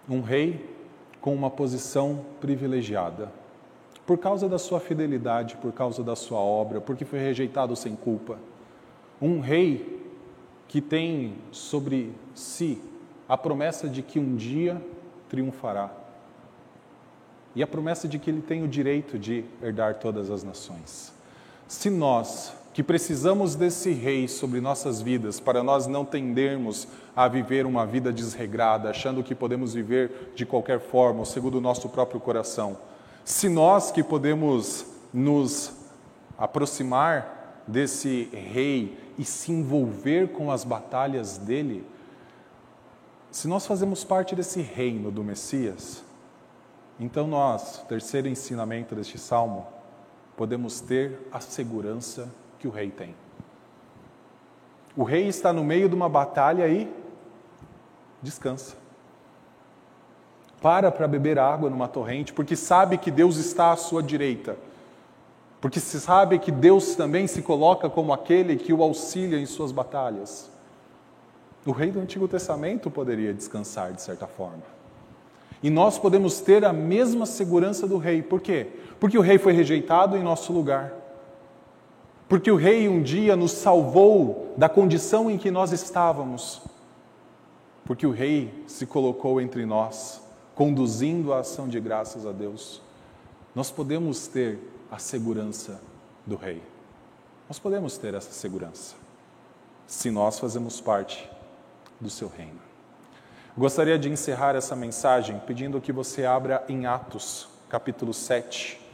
[0.09, 0.76] Um rei
[1.27, 3.29] com uma posição privilegiada.
[4.05, 8.39] Por causa da sua fidelidade, por causa da sua obra, porque foi rejeitado sem culpa.
[9.21, 10.07] Um rei
[10.69, 12.81] que tem sobre si
[13.27, 14.81] a promessa de que um dia
[15.27, 15.91] triunfará.
[17.53, 21.11] E a promessa de que ele tem o direito de herdar todas as nações.
[21.67, 27.65] Se nós que precisamos desse rei sobre nossas vidas para nós não tendermos a viver
[27.65, 32.77] uma vida desregrada, achando que podemos viver de qualquer forma, segundo o nosso próprio coração.
[33.25, 35.73] Se nós que podemos nos
[36.37, 41.83] aproximar desse rei e se envolver com as batalhas dele,
[43.31, 46.03] se nós fazemos parte desse reino do Messias,
[46.99, 49.65] então nós, terceiro ensinamento deste salmo,
[50.35, 53.15] podemos ter a segurança que o rei tem.
[54.95, 56.91] O rei está no meio de uma batalha e
[58.21, 58.75] descansa.
[60.61, 64.57] Para para beber água numa torrente, porque sabe que Deus está à sua direita.
[65.61, 69.71] Porque se sabe que Deus também se coloca como aquele que o auxilia em suas
[69.71, 70.49] batalhas.
[71.65, 74.63] O rei do Antigo Testamento poderia descansar de certa forma.
[75.61, 78.21] E nós podemos ter a mesma segurança do rei.
[78.21, 78.67] Por quê?
[78.99, 80.93] Porque o rei foi rejeitado em nosso lugar.
[82.27, 86.61] Porque o Rei um dia nos salvou da condição em que nós estávamos.
[87.85, 90.21] Porque o Rei se colocou entre nós,
[90.53, 92.81] conduzindo a ação de graças a Deus.
[93.55, 94.59] Nós podemos ter
[94.91, 95.81] a segurança
[96.25, 96.61] do Rei.
[97.47, 98.95] Nós podemos ter essa segurança
[99.87, 101.29] se nós fazemos parte
[101.99, 102.59] do seu reino.
[103.57, 108.86] Gostaria de encerrar essa mensagem pedindo que você abra em Atos, capítulo 7.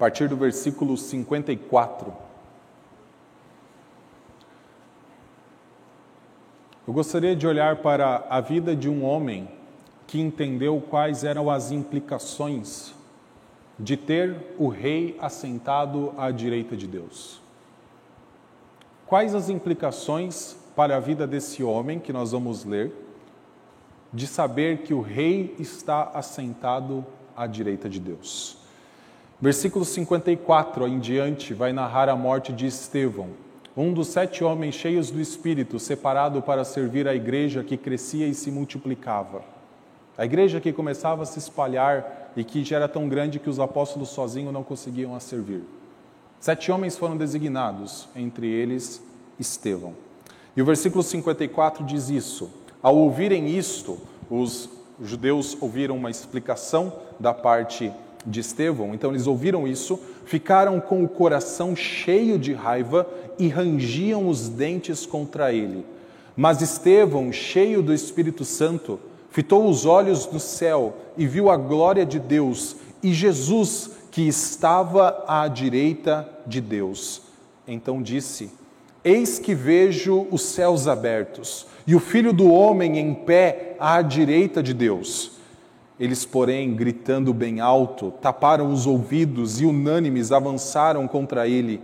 [0.00, 2.10] Partir do versículo 54.
[6.88, 9.46] Eu gostaria de olhar para a vida de um homem
[10.06, 12.94] que entendeu quais eram as implicações
[13.78, 17.38] de ter o rei assentado à direita de Deus.
[19.06, 22.90] Quais as implicações para a vida desse homem que nós vamos ler,
[24.14, 27.04] de saber que o rei está assentado
[27.36, 28.59] à direita de Deus?
[29.42, 33.28] Versículo 54 em diante vai narrar a morte de Estevão,
[33.74, 38.34] um dos sete homens cheios do Espírito, separado para servir a igreja que crescia e
[38.34, 39.42] se multiplicava.
[40.18, 43.58] A igreja que começava a se espalhar e que já era tão grande que os
[43.58, 45.62] apóstolos sozinhos não conseguiam a servir.
[46.38, 49.02] Sete homens foram designados, entre eles
[49.38, 49.94] Estevão.
[50.54, 52.50] E o versículo 54 diz isso:
[52.82, 54.68] Ao ouvirem isto, os
[55.00, 57.90] judeus ouviram uma explicação da parte
[58.26, 63.06] de Estevão, então eles ouviram isso, ficaram com o coração cheio de raiva
[63.38, 65.84] e rangiam os dentes contra ele.
[66.36, 69.00] Mas Estevão, cheio do Espírito Santo,
[69.30, 75.24] fitou os olhos no céu e viu a glória de Deus e Jesus que estava
[75.26, 77.22] à direita de Deus.
[77.66, 78.50] Então disse:
[79.04, 84.62] Eis que vejo os céus abertos e o filho do homem em pé à direita
[84.62, 85.39] de Deus.
[86.00, 91.78] Eles, porém, gritando bem alto, taparam os ouvidos e unânimes avançaram contra ele,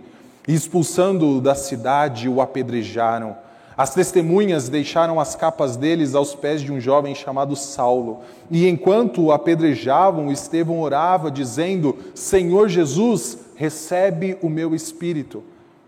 [0.47, 3.37] e expulsando-o da cidade, o apedrejaram.
[3.77, 8.21] As testemunhas deixaram as capas deles aos pés de um jovem chamado Saulo.
[8.49, 15.43] E enquanto o apedrejavam, Estevão orava, dizendo: Senhor Jesus, recebe o meu espírito.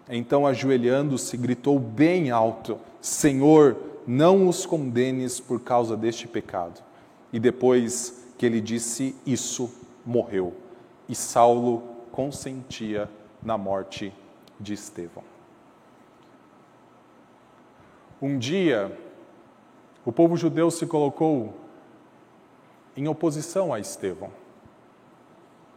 [0.07, 3.75] Então, ajoelhando-se, gritou bem alto: Senhor,
[4.05, 6.83] não os condenes por causa deste pecado.
[7.33, 9.69] E depois que ele disse isso,
[10.05, 10.53] morreu.
[11.09, 13.09] E Saulo consentia
[13.43, 14.13] na morte
[14.57, 15.25] de Estevão.
[18.21, 18.97] Um dia,
[20.05, 21.53] o povo judeu se colocou
[22.95, 24.31] em oposição a Estevão,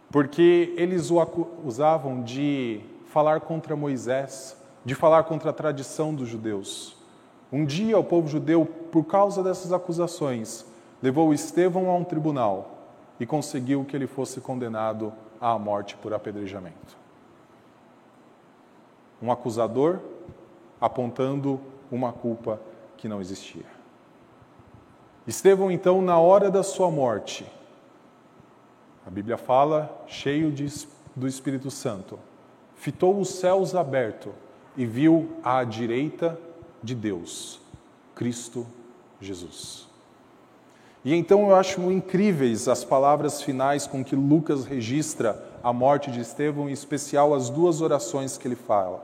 [0.08, 6.96] porque eles o acusavam de falar contra Moisés, de falar contra a tradição dos judeus.
[7.50, 10.64] Um dia, o povo judeu, por causa dessas acusações,
[11.02, 12.78] levou Estevão a um tribunal
[13.18, 16.96] e conseguiu que ele fosse condenado à morte por apedrejamento.
[19.20, 20.00] Um acusador
[20.80, 22.60] apontando uma culpa
[22.96, 23.66] que não existia.
[25.26, 27.46] Estevão, então, na hora da sua morte,
[29.06, 30.66] a Bíblia fala, cheio de,
[31.14, 32.18] do Espírito Santo,
[32.74, 34.32] fitou os céus abertos
[34.76, 36.38] e viu à direita
[36.82, 37.60] de Deus,
[38.14, 38.66] Cristo
[39.20, 39.91] Jesus.
[41.04, 46.20] E então eu acho incríveis as palavras finais com que Lucas registra a morte de
[46.20, 49.02] Estevão, em especial as duas orações que ele fala.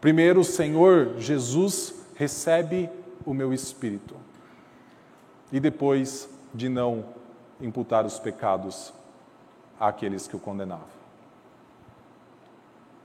[0.00, 2.90] Primeiro, Senhor Jesus recebe
[3.24, 4.14] o meu espírito.
[5.52, 7.04] E depois de não
[7.60, 8.92] imputar os pecados
[9.78, 11.00] àqueles que o condenavam.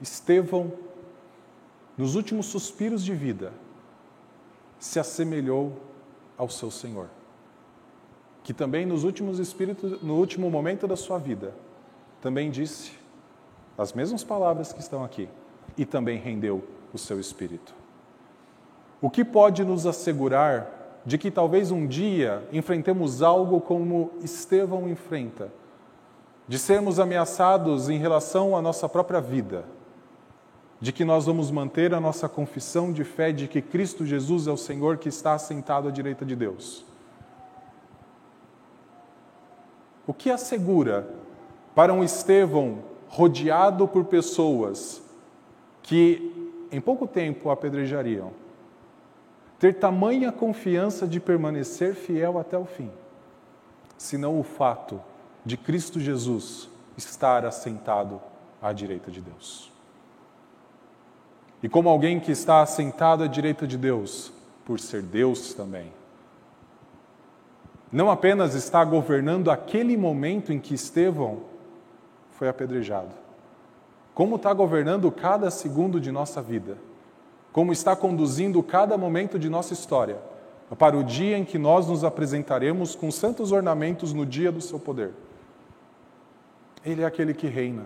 [0.01, 0.71] Estevão,
[1.97, 3.53] nos últimos suspiros de vida,
[4.79, 5.73] se assemelhou
[6.37, 7.07] ao seu Senhor,
[8.45, 11.51] que também nos últimos espíritos, no último momento da sua vida,
[12.21, 12.91] também disse
[13.75, 15.27] as mesmas palavras que estão aqui
[15.75, 17.73] e também rendeu o seu espírito.
[19.01, 25.51] O que pode nos assegurar de que talvez um dia enfrentemos algo como Estevão enfrenta,
[26.47, 29.65] de sermos ameaçados em relação à nossa própria vida,
[30.79, 34.51] de que nós vamos manter a nossa confissão de fé de que Cristo Jesus é
[34.51, 36.85] o Senhor que está assentado à direita de Deus?
[40.07, 41.07] O que assegura
[41.73, 45.01] para um Estevão rodeado por pessoas
[45.81, 48.31] que em pouco tempo apedrejariam?
[49.59, 52.91] ter tamanha confiança de permanecer fiel até o fim,
[53.97, 55.01] senão o fato
[55.45, 58.21] de Cristo Jesus estar assentado
[58.61, 59.71] à direita de Deus.
[61.63, 64.31] E como alguém que está assentado à direita de Deus,
[64.65, 65.91] por ser Deus também,
[67.95, 71.39] não apenas está governando aquele momento em que Estevão
[72.31, 73.09] foi apedrejado,
[74.13, 76.77] como está governando cada segundo de nossa vida
[77.55, 80.17] como está conduzindo cada momento de nossa história,
[80.77, 84.77] para o dia em que nós nos apresentaremos com santos ornamentos no dia do seu
[84.77, 85.13] poder.
[86.85, 87.85] Ele é aquele que reina.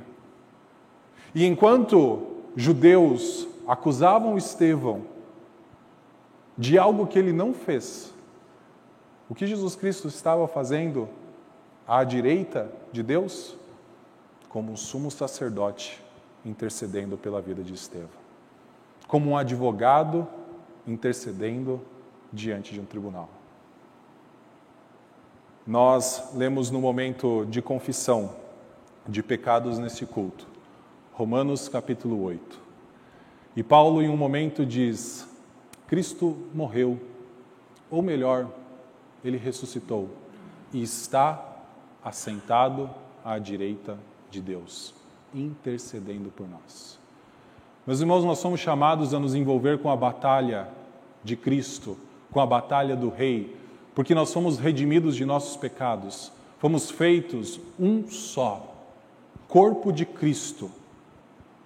[1.36, 5.04] E enquanto judeus acusavam Estevão
[6.58, 8.12] de algo que ele não fez,
[9.30, 11.08] o que Jesus Cristo estava fazendo
[11.88, 13.56] à direita de Deus?
[14.50, 16.04] Como um sumo sacerdote
[16.44, 18.10] intercedendo pela vida de Estevão.
[19.08, 20.28] Como um advogado
[20.88, 21.80] intercedendo
[22.34, 23.30] diante de um tribunal.
[25.66, 28.36] Nós lemos no momento de confissão
[29.08, 30.48] de pecados neste culto,
[31.14, 32.60] Romanos capítulo 8.
[33.56, 35.28] E Paulo, em um momento, diz:
[35.88, 37.00] Cristo morreu,
[37.90, 38.50] ou melhor,
[39.24, 40.10] ele ressuscitou
[40.74, 41.46] e está
[42.04, 42.90] assentado
[43.24, 43.98] à direita
[44.30, 44.94] de Deus,
[45.34, 47.00] intercedendo por nós.
[47.86, 50.70] Meus irmãos, nós somos chamados a nos envolver com a batalha
[51.24, 51.98] de Cristo,
[52.32, 53.56] com a batalha do Rei,
[53.96, 58.76] porque nós fomos redimidos de nossos pecados, fomos feitos um só,
[59.48, 60.72] corpo de Cristo,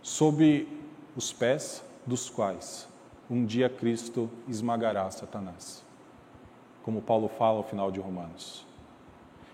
[0.02, 0.68] sob
[1.16, 2.88] os pés dos quais
[3.30, 5.84] um dia Cristo esmagará Satanás
[6.84, 8.66] como Paulo fala ao final de Romanos.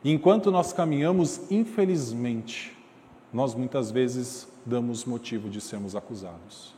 [0.03, 2.75] Enquanto nós caminhamos, infelizmente,
[3.32, 6.73] nós muitas vezes damos motivo de sermos acusados.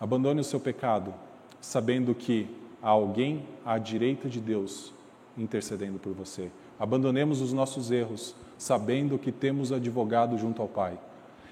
[0.00, 1.14] Abandone o seu pecado,
[1.60, 2.48] sabendo que
[2.82, 4.92] há alguém à direita de Deus
[5.36, 6.50] intercedendo por você.
[6.78, 10.98] Abandonemos os nossos erros, sabendo que temos advogado junto ao Pai.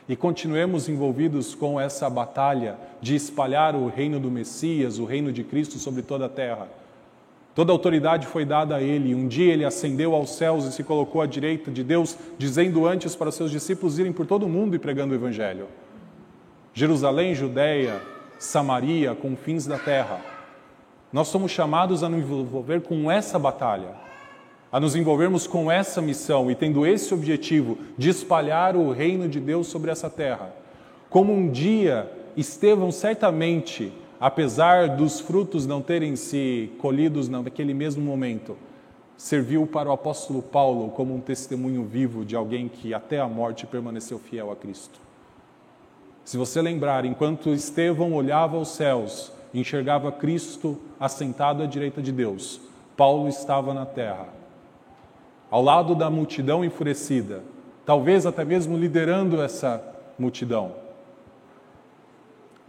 [0.08, 5.44] E continuemos envolvidos com essa batalha de espalhar o reino do Messias, o reino de
[5.44, 6.68] Cristo sobre toda a terra.
[7.54, 9.14] Toda autoridade foi dada a ele.
[9.14, 13.14] Um dia ele ascendeu aos céus e se colocou à direita de Deus, dizendo antes
[13.14, 15.66] para seus discípulos irem por todo o mundo e pregando o Evangelho.
[16.72, 18.00] Jerusalém, Judéia,
[18.38, 20.20] Samaria, confins da terra.
[21.12, 24.09] Nós somos chamados a nos envolver com essa batalha
[24.72, 29.40] a nos envolvermos com essa missão e tendo esse objetivo de espalhar o reino de
[29.40, 30.54] Deus sobre essa terra.
[31.08, 38.56] Como um dia Estevão certamente, apesar dos frutos não terem se colhidos naquele mesmo momento,
[39.16, 43.66] serviu para o apóstolo Paulo como um testemunho vivo de alguém que até a morte
[43.66, 45.00] permaneceu fiel a Cristo.
[46.24, 52.60] Se você lembrar, enquanto Estevão olhava aos céus, enxergava Cristo assentado à direita de Deus,
[52.96, 54.39] Paulo estava na terra
[55.50, 57.42] ao lado da multidão enfurecida,
[57.84, 59.82] talvez até mesmo liderando essa
[60.18, 60.74] multidão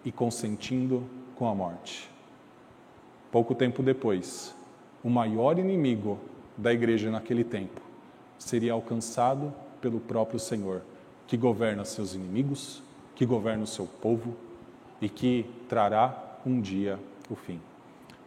[0.03, 1.03] e consentindo
[1.35, 2.09] com a morte.
[3.31, 4.55] Pouco tempo depois,
[5.03, 6.19] o maior inimigo
[6.57, 7.81] da igreja naquele tempo
[8.37, 10.81] seria alcançado pelo próprio Senhor,
[11.27, 12.81] que governa seus inimigos,
[13.15, 14.35] que governa o seu povo
[14.99, 17.61] e que trará um dia o fim.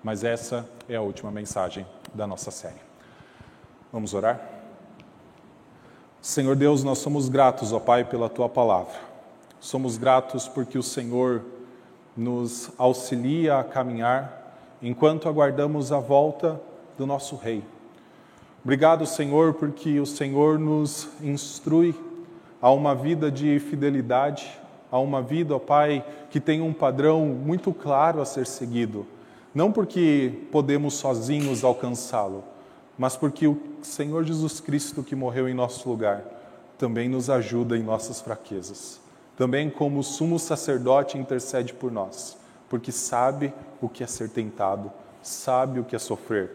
[0.02, 2.93] Mas essa é a última mensagem da nossa série.
[3.94, 4.40] Vamos orar?
[6.20, 8.96] Senhor Deus, nós somos gratos, ó Pai, pela tua palavra.
[9.60, 11.42] Somos gratos porque o Senhor
[12.16, 16.60] nos auxilia a caminhar enquanto aguardamos a volta
[16.98, 17.62] do nosso Rei.
[18.64, 21.94] Obrigado, Senhor, porque o Senhor nos instrui
[22.60, 27.72] a uma vida de fidelidade, a uma vida, ó Pai, que tem um padrão muito
[27.72, 29.06] claro a ser seguido.
[29.54, 32.42] Não porque podemos sozinhos alcançá-lo,
[32.98, 36.22] mas porque o Senhor Jesus Cristo que morreu em nosso lugar
[36.78, 39.00] também nos ajuda em nossas fraquezas.
[39.36, 42.36] Também, como sumo sacerdote, intercede por nós,
[42.68, 44.92] porque sabe o que é ser tentado,
[45.22, 46.50] sabe o que é sofrer,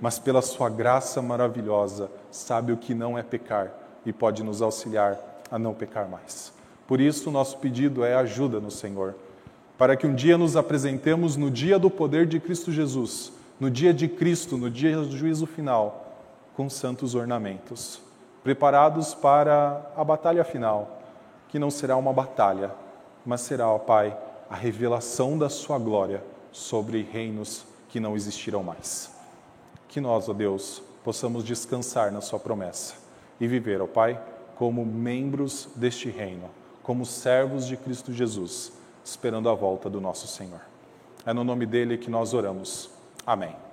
[0.00, 3.72] mas pela Sua graça maravilhosa, sabe o que não é pecar
[4.06, 5.18] e pode nos auxiliar
[5.50, 6.52] a não pecar mais.
[6.86, 9.14] Por isso, nosso pedido é ajuda no Senhor,
[9.76, 13.94] para que um dia nos apresentemos no dia do poder de Cristo Jesus no dia
[13.94, 16.18] de Cristo, no dia do juízo final,
[16.56, 18.00] com santos ornamentos,
[18.42, 21.00] preparados para a batalha final,
[21.48, 22.70] que não será uma batalha,
[23.24, 24.16] mas será, ó Pai,
[24.50, 29.10] a revelação da Sua glória sobre reinos que não existirão mais.
[29.88, 32.94] Que nós, ó Deus, possamos descansar na Sua promessa
[33.40, 34.20] e viver, ó Pai,
[34.56, 36.50] como membros deste reino,
[36.82, 38.72] como servos de Cristo Jesus,
[39.04, 40.60] esperando a volta do nosso Senhor.
[41.24, 42.93] É no nome dele que nós oramos.
[43.26, 43.63] Amém.